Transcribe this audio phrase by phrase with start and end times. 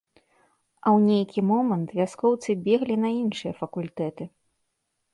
[0.85, 4.23] А у нейкі момант вяскоўцы беглі на іншыя факультэты.